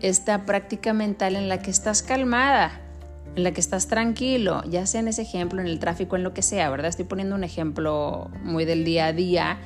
[0.00, 2.80] esta práctica mental en la que estás calmada,
[3.36, 6.34] en la que estás tranquilo, ya sea en ese ejemplo, en el tráfico, en lo
[6.34, 6.88] que sea, ¿verdad?
[6.88, 9.58] Estoy poniendo un ejemplo muy del día a día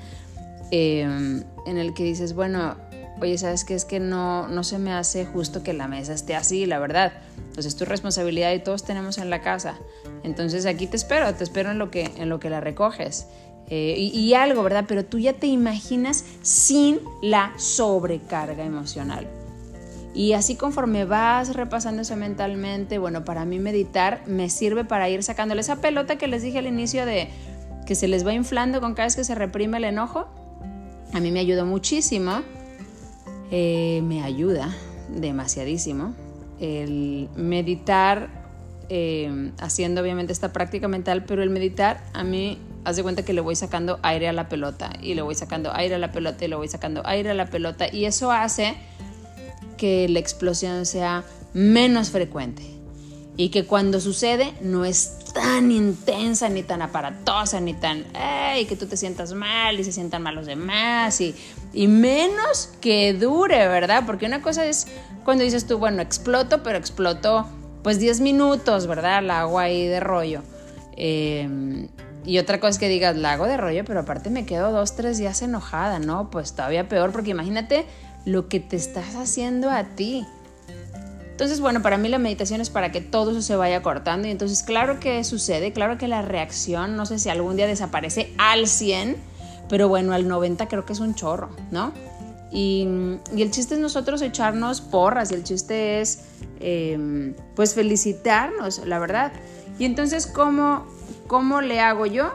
[0.70, 2.77] em, en el que dices, bueno,
[3.20, 3.75] oye, ¿sabes qué?
[3.75, 7.12] Es que no, no se me hace justo que la mesa esté así, la verdad.
[7.38, 9.79] Entonces es tu responsabilidad y todos tenemos en la casa.
[10.25, 13.29] Entonces aquí te espero, te espero en lo que, en lo que la recoges.
[13.68, 14.85] Eh, y, y algo, ¿verdad?
[14.87, 19.27] Pero tú ya te imaginas sin la sobrecarga emocional.
[20.14, 25.24] Y así conforme vas repasando eso mentalmente, bueno, para mí meditar me sirve para ir
[25.24, 27.29] sacándole esa pelota que les dije al inicio de
[27.85, 30.29] que se les va inflando con cada vez que se reprime el enojo.
[31.12, 32.42] A mí me ayudó muchísimo,
[33.50, 34.74] eh, me ayuda
[35.09, 36.14] demasiadísimo
[36.61, 38.29] el meditar,
[38.88, 43.33] eh, haciendo obviamente esta práctica mental, pero el meditar a mí haz de cuenta que
[43.33, 46.44] le voy sacando aire a la pelota y le voy sacando aire a la pelota
[46.44, 48.74] y le voy sacando aire a la pelota y eso hace
[49.76, 52.62] que la explosión sea menos frecuente
[53.37, 58.76] y que cuando sucede no es tan intensa ni tan aparatosa ni tan ay, que
[58.76, 61.34] tú te sientas mal y se sientan mal los demás y,
[61.72, 64.04] y menos que dure, ¿verdad?
[64.06, 64.87] Porque una cosa es
[65.24, 67.46] cuando dices tú, bueno, exploto, pero exploto
[67.82, 69.18] pues 10 minutos, ¿verdad?
[69.18, 70.42] El agua ahí de rollo.
[70.96, 71.88] Em,
[72.24, 74.96] y otra cosa es que digas, la hago de rollo, pero aparte me quedo dos,
[74.96, 76.30] tres días enojada, ¿no?
[76.30, 77.84] Pues todavía peor, porque imagínate
[78.24, 80.26] lo que te estás haciendo a ti.
[81.30, 84.30] Entonces, bueno, para mí la meditación es para que todo eso se vaya cortando y
[84.30, 88.68] entonces claro que sucede, claro que la reacción, no sé si algún día desaparece al
[88.68, 89.16] 100,
[89.68, 91.92] pero bueno, al 90 creo que es un chorro, ¿no?
[92.52, 92.87] Y,
[93.37, 96.20] el chiste es nosotros echarnos porras y el chiste es
[96.60, 99.32] em, pues felicitarnos, la verdad.
[99.76, 100.87] Y entonces, ¿cómo,
[101.26, 102.32] ¿cómo le hago yo?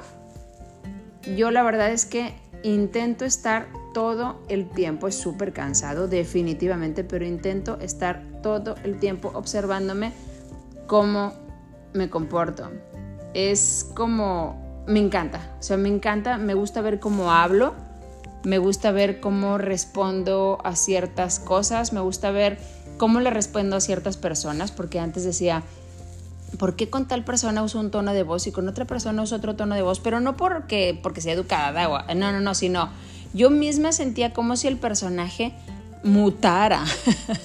[1.38, 7.26] Yo la verdad es que intento estar todo el tiempo, es súper cansado definitivamente, pero
[7.26, 10.14] intento estar todo el tiempo observándome
[10.88, 11.34] cómo
[11.94, 12.70] me comporto.
[13.34, 17.74] Es como, me encanta, o sea, me encanta, me gusta ver cómo hablo,
[18.44, 22.58] me gusta ver cómo respondo a ciertas cosas, me gusta ver
[22.98, 25.64] cómo le respondo a ciertas personas, porque antes decía,
[26.58, 29.36] ¿por qué con tal persona uso un tono de voz y con otra persona uso
[29.36, 30.00] otro tono de voz?
[30.00, 32.90] Pero no porque, porque sea educada, no, no, no, sino
[33.34, 35.54] yo misma sentía como si el personaje
[36.04, 36.86] mutara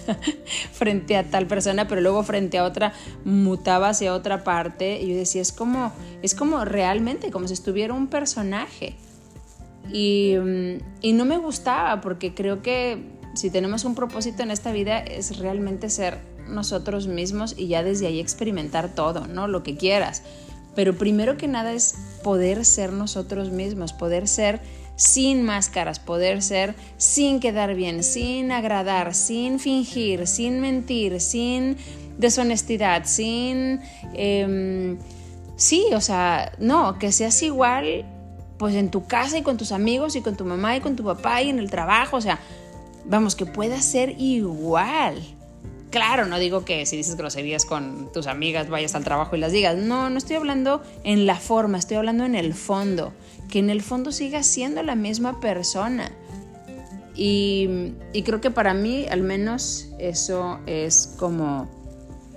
[0.72, 2.92] frente a tal persona, pero luego frente a otra
[3.24, 5.00] mutaba hacia otra parte.
[5.00, 5.92] Y yo decía, es como,
[6.22, 8.96] es como realmente, como si estuviera un personaje.
[9.92, 10.34] Y,
[11.02, 13.02] y no me gustaba porque creo que
[13.34, 16.18] si tenemos un propósito en esta vida es realmente ser
[16.48, 19.48] nosotros mismos y ya desde ahí experimentar todo, ¿no?
[19.48, 20.22] Lo que quieras.
[20.74, 24.60] Pero primero que nada es poder ser nosotros mismos, poder ser
[24.96, 31.76] sin máscaras, poder ser sin quedar bien, sin agradar, sin fingir, sin mentir, sin
[32.18, 33.80] deshonestidad, sin...
[34.14, 34.98] Em,
[35.56, 38.06] sí, o sea, no, que seas igual
[38.58, 41.04] pues en tu casa y con tus amigos y con tu mamá y con tu
[41.04, 42.38] papá y en el trabajo, o sea,
[43.04, 45.20] vamos, que puedas ser igual.
[45.94, 49.52] Claro, no digo que si dices groserías con tus amigas vayas al trabajo y las
[49.52, 49.76] digas.
[49.76, 53.12] No, no estoy hablando en la forma, estoy hablando en el fondo.
[53.48, 56.10] Que en el fondo sigas siendo la misma persona.
[57.14, 57.92] Y,
[58.24, 61.68] creo que para mí, al menos, eso es como,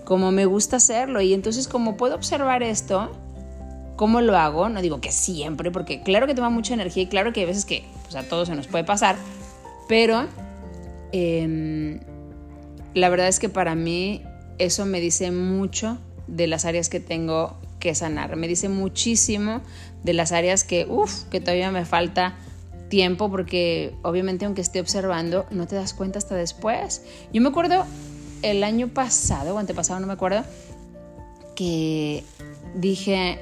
[0.05, 1.19] como me gusta hacerlo.
[1.21, 3.09] Y entonces, como puedo observar esto,
[3.95, 4.69] ¿cómo lo hago?
[4.69, 7.65] No digo que siempre, porque claro que toma mucha energía y claro que hay veces
[7.65, 9.15] que pues, a todos se nos puede pasar.
[9.87, 10.27] Pero.
[11.11, 12.01] Em,
[12.97, 14.23] la verdad es que para mí
[14.57, 18.35] eso me dice mucho de las áreas que tengo que sanar.
[18.35, 19.61] Me dice muchísimo
[20.03, 22.35] de las áreas que, uff, que todavía me falta
[22.89, 27.03] tiempo porque obviamente aunque esté observando, no te das cuenta hasta después.
[27.33, 27.85] Yo me acuerdo
[28.41, 30.43] el año pasado o antepasado, no me acuerdo,
[31.55, 32.23] que
[32.75, 33.39] dije,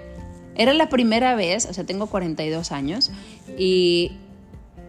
[0.56, 3.12] era la primera vez, o sea, tengo 42 años
[3.58, 4.13] y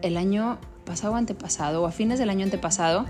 [0.01, 3.05] el año pasado o antepasado, o a fines del año antepasado,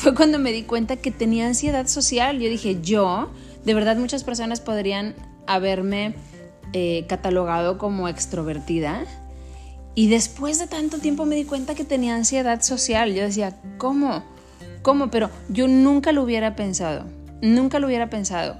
[0.00, 2.40] fue cuando me di cuenta que tenía ansiedad social.
[2.40, 3.28] Yo dije, yo,
[3.66, 5.14] de verdad muchas personas podrían
[5.46, 6.14] haberme
[6.72, 9.04] eh, catalogado como extrovertida.
[9.94, 13.12] Y después de tanto tiempo me di cuenta que tenía ansiedad social.
[13.12, 14.24] Yo decía, ¿cómo?
[14.80, 15.10] ¿Cómo?
[15.10, 17.04] Pero yo nunca lo hubiera pensado.
[17.42, 18.56] Nunca lo hubiera pensado.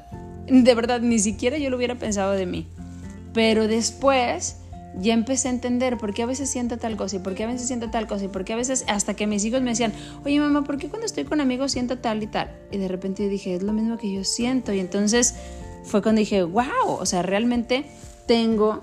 [0.47, 2.67] De verdad, ni siquiera yo lo hubiera pensado de mí.
[3.33, 4.60] Pero después
[4.99, 7.47] ya empecé a entender por qué a veces siento tal cosa y por qué a
[7.47, 9.93] veces siento tal cosa y por qué a veces hasta que mis hijos me decían,
[10.25, 12.51] oye mamá, ¿por qué cuando estoy con amigos siento tal y tal?
[12.71, 14.73] Y de repente dije, es lo mismo que yo siento.
[14.73, 15.35] Y entonces
[15.85, 17.85] fue cuando dije, wow, o sea, realmente
[18.27, 18.83] tengo,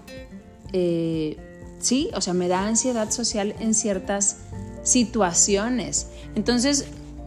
[0.74, 1.38] eh,
[1.80, 4.38] sí, o sea, me da ansiedad social en ciertas
[4.84, 6.08] situaciones.
[6.36, 6.86] Entonces,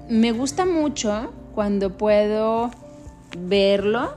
[0.09, 2.71] me gusta mucho cuando puedo
[3.39, 4.15] verlo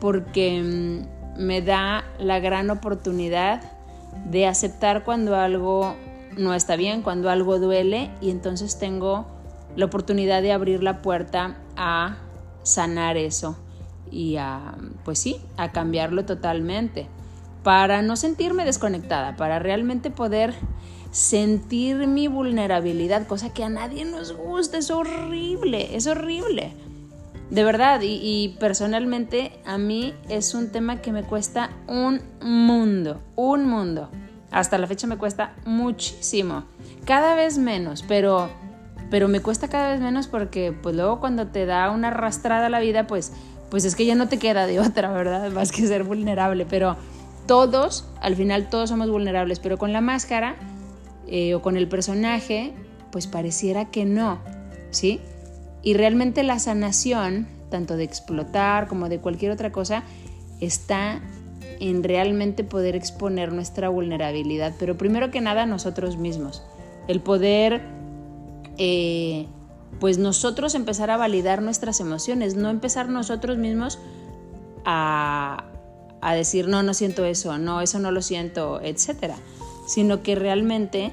[0.00, 3.75] porque mm, me da la gran oportunidad
[4.30, 5.94] de aceptar cuando algo
[6.36, 9.26] no está bien, cuando algo duele y entonces tengo
[9.76, 12.18] la oportunidad de abrir la puerta a
[12.62, 13.56] sanar eso
[14.10, 17.08] y a, pues sí, a cambiarlo totalmente
[17.62, 20.54] para no sentirme desconectada, para realmente poder
[21.10, 26.74] sentir mi vulnerabilidad, cosa que a nadie nos gusta, es horrible, es horrible.
[27.50, 33.68] De verdad, y, personalmente a mí es un tema que me cuesta un mundo, un
[33.68, 34.10] mundo.
[34.50, 36.64] Hasta la fecha me cuesta muchísimo,
[37.04, 38.48] cada vez menos, pero,
[39.10, 42.80] pero me cuesta cada vez menos porque pues luego cuando te da una arrastrada la
[42.80, 43.32] vida, pues,
[43.70, 45.50] pues es que ya no te queda de otra, ¿verdad?
[45.50, 46.96] Más que ser vulnerable, pero
[47.46, 50.56] todos, al final todos somos vulnerables, pero con la máscara
[51.28, 52.72] eh, o con el personaje,
[53.12, 54.40] pues pareciera que no,
[54.90, 55.20] ¿sí?
[55.86, 60.02] Y realmente la sanación, tanto de explotar como de cualquier otra cosa,
[60.60, 61.20] está
[61.78, 66.64] en realmente poder exponer nuestra vulnerabilidad, pero primero que nada nosotros mismos.
[67.06, 67.82] El poder,
[68.78, 69.46] eh,
[70.00, 74.00] pues nosotros empezar a validar nuestras emociones, no empezar nosotros mismos
[74.84, 75.66] a,
[76.20, 79.36] a decir, no, no siento eso, no, eso no lo siento, etcétera,
[79.86, 81.12] sino que realmente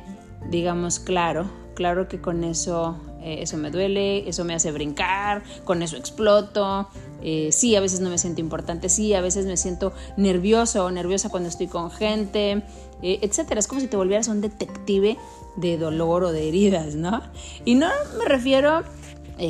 [0.49, 5.81] digamos, claro, claro que con eso eh, eso me duele, eso me hace brincar, con
[5.81, 6.89] eso exploto.
[7.21, 10.91] Eh, sí, a veces no me siento importante, sí, a veces me siento nervioso o
[10.91, 12.63] nerviosa cuando estoy con gente,
[13.01, 13.59] eh, etcétera.
[13.59, 15.17] Es como si te volvieras un detective
[15.55, 17.21] de dolor o de heridas, ¿no?
[17.63, 17.87] Y no
[18.19, 18.83] me refiero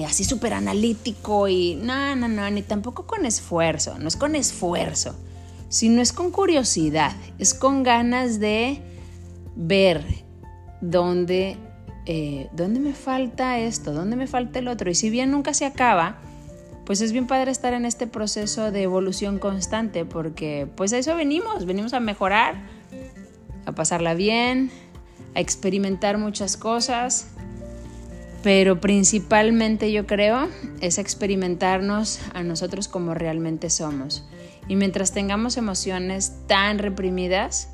[0.07, 5.13] así súper analítico y no, no, no, ni tampoco con esfuerzo, no es con esfuerzo,
[5.69, 8.81] sino es con curiosidad, es con ganas de
[9.55, 10.03] ver
[10.81, 11.57] dónde
[12.05, 13.93] eh, ¿dónde me falta esto?
[13.93, 14.89] ¿Dónde me falta el otro?
[14.89, 16.17] Y si bien nunca se acaba,
[16.85, 21.15] pues es bien padre estar en este proceso de evolución constante, porque pues a eso
[21.15, 22.55] venimos, venimos a mejorar,
[23.65, 24.69] a pasarla bien,
[25.33, 27.27] a experimentar muchas cosas,
[28.43, 30.49] pero principalmente yo creo
[30.81, 34.27] es experimentarnos a nosotros como realmente somos.
[34.67, 37.69] Y mientras tengamos emociones tan reprimidas,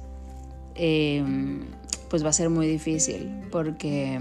[0.75, 1.23] eh,
[2.09, 4.19] pues va a ser muy difícil porque,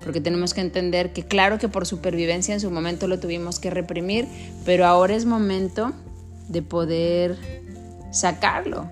[0.00, 3.70] porque tenemos que entender que claro que por supervivencia en su momento lo tuvimos que
[3.70, 4.26] reprimir,
[4.64, 5.92] pero ahora es momento
[6.48, 7.36] de poder
[8.10, 8.88] sacarlo.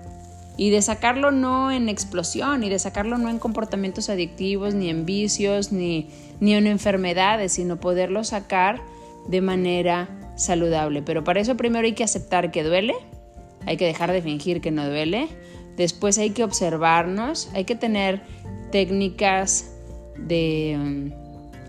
[0.55, 5.03] Y de sacarlo no en explosión, y de sacarlo no en comportamientos adictivos, ni en
[5.03, 8.79] vicios, ni, ni en enfermedades, sino poderlo sacar
[9.27, 11.01] de manera saludable.
[11.01, 12.93] Pero para eso primero hay que aceptar que duele,
[13.65, 15.27] hay que dejar de fingir que no duele,
[15.77, 18.21] Después hay que observarnos, hay que tener
[18.71, 19.71] técnicas
[20.17, 21.11] de,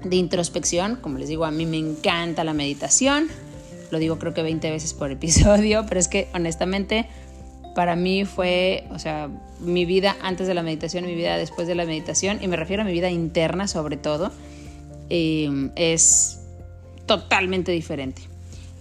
[0.05, 0.97] de, introspección.
[0.97, 3.29] Como les digo, a mí me encanta la meditación.
[3.91, 7.07] Lo digo creo que 20 veces por episodio, pero es que honestamente
[7.75, 11.75] para mí fue, o sea, mi vida antes de la meditación mi vida después de
[11.75, 14.31] la meditación, y me refiero a mi vida interna sobre todo,
[15.11, 16.41] eh, es
[17.07, 18.23] totalmente diferente.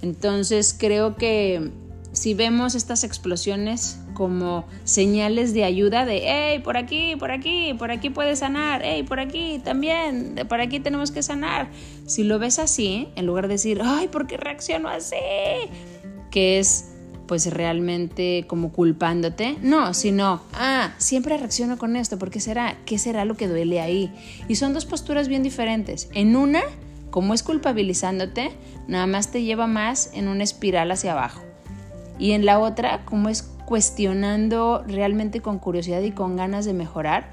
[0.01, 1.71] Entonces creo que
[2.12, 7.91] si vemos estas explosiones como señales de ayuda de, hey, por aquí, por aquí, por
[7.91, 11.69] aquí puedes sanar, hey, por aquí también, por aquí tenemos que sanar.
[12.05, 15.15] Si lo ves así, en lugar de decir, ay, ¿por qué reacciono así?
[16.31, 16.89] Que es
[17.27, 19.57] pues realmente como culpándote.
[19.61, 22.77] No, sino, ah, siempre reacciono con esto, ¿por qué será?
[22.85, 24.13] ¿Qué será lo que duele ahí?
[24.47, 26.09] Y son dos posturas bien diferentes.
[26.13, 26.61] En una,
[27.09, 28.51] como es culpabilizándote,
[28.87, 31.41] nada más te lleva más en una espiral hacia abajo.
[32.19, 37.29] Y en la otra, como es cuestionando realmente con curiosidad y con ganas de mejorar,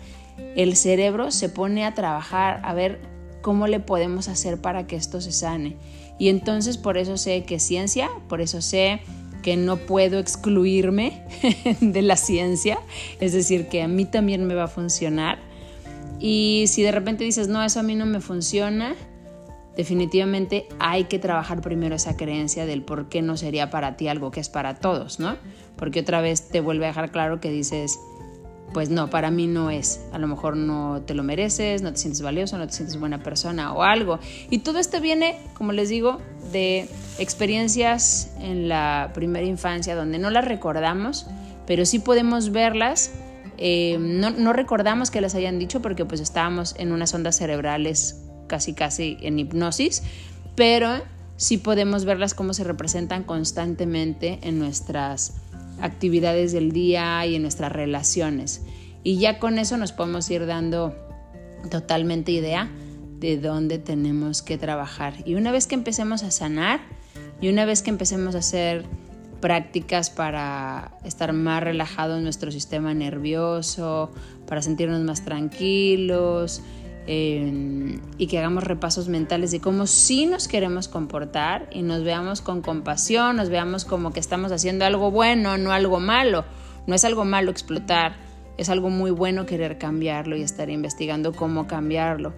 [0.57, 3.01] el cerebro se pone a trabajar a ver
[3.43, 5.77] cómo le podemos hacer para que esto se sane.
[6.19, 9.01] Y entonces por eso sé que es ciencia, por eso sé
[9.43, 11.25] que no puedo excluirme
[11.81, 12.79] de la ciencia,
[13.21, 15.39] es decir, que a mí también me va a funcionar.
[16.19, 18.95] Y si de repente dices, no, eso a mí no me funciona,
[19.81, 24.31] definitivamente hay que trabajar primero esa creencia del por qué no sería para ti algo
[24.31, 25.39] que es para todos, ¿no?
[25.77, 27.99] Porque otra vez te vuelve a dejar claro que dices,
[28.75, 30.03] pues no, para mí no es.
[30.13, 33.23] A lo mejor no te lo mereces, no te sientes valioso, no te sientes buena
[33.23, 34.19] persona o algo.
[34.51, 36.19] Y todo esto viene, como les digo,
[36.53, 36.87] de
[37.19, 41.27] experiencias en la primera infancia donde no las recordamos,
[41.67, 43.13] pero sí podemos verlas.
[43.57, 48.27] Eh, no, no, recordamos que las hayan dicho porque pues estábamos en unas ondas cerebrales
[48.51, 50.03] casi casi en hipnosis,
[50.57, 51.03] pero
[51.37, 55.35] sí podemos verlas cómo se representan constantemente en nuestras
[55.81, 58.63] actividades del día y en nuestras relaciones.
[59.05, 60.95] Y ya con eso nos podemos ir dando
[61.71, 62.69] totalmente idea
[63.21, 65.15] de dónde tenemos que trabajar.
[65.25, 66.81] Y una vez que empecemos a sanar
[67.41, 68.85] y una vez que empecemos a hacer
[69.41, 74.11] prácticas para estar más relajado en nuestro sistema nervioso,
[74.47, 76.63] para sentirnos más tranquilos
[77.13, 82.63] y que hagamos repasos mentales de cómo sí nos queremos comportar y nos veamos con
[82.63, 86.45] compasión, nos veamos como que estamos haciendo algo bueno, no algo malo.
[86.87, 88.17] No es algo malo explotar,
[88.57, 92.33] es algo muy bueno querer cambiarlo y estar investigando cómo cambiarlo.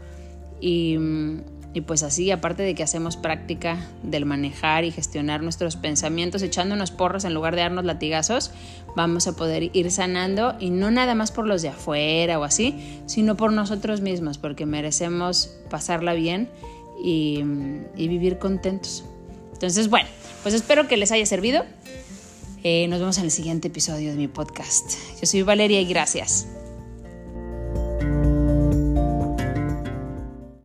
[1.75, 6.91] Y, pues así, aparte de que hacemos práctica del manejar y gestionar nuestros pensamientos, echándonos
[6.91, 8.51] porros en lugar de darnos latigazos,
[8.95, 13.01] vamos a poder ir sanando y no nada más por los de afuera o así,
[13.07, 16.51] sino por nosotros mismos, porque merecemos pasarla bien
[17.03, 17.43] y,
[17.97, 19.05] vivir contentos.
[19.55, 20.09] Entonces, bueno,
[20.43, 21.65] pues espero que les haya servido.
[22.65, 24.93] Eh, nos vemos en el siguiente episodio de mi podcast.
[25.21, 26.47] Yo soy Valeria y gracias.